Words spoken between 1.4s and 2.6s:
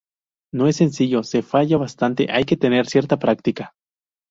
falla bastante, hay que